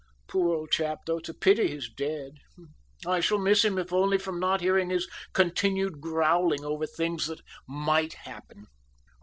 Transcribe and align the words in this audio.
Poor 0.27 0.55
old 0.55 0.71
chap, 0.71 1.01
though, 1.05 1.17
it's 1.19 1.29
a 1.29 1.33
pity 1.35 1.67
he's 1.67 1.87
dead; 1.87 2.39
I 3.05 3.19
shall 3.19 3.37
miss 3.37 3.63
him 3.63 3.77
if 3.77 3.93
only 3.93 4.17
from 4.17 4.39
not 4.39 4.59
hearing 4.59 4.89
his 4.89 5.07
continued 5.31 6.01
growling 6.01 6.65
over 6.65 6.87
things 6.87 7.27
that 7.27 7.41
might 7.67 8.13
happen." 8.13 8.65